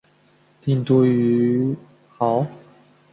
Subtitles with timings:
[0.63, 1.77] 定都于
[2.17, 2.43] 亳。